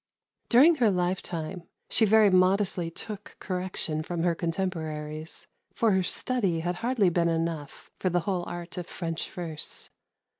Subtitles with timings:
[0.49, 6.77] During her lifetime she very modestly took correction from her contemporaries, for her study had
[6.77, 9.91] hardly been enough for the whole art of French verse.